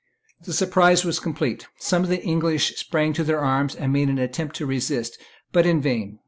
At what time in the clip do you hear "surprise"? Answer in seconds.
0.53-1.05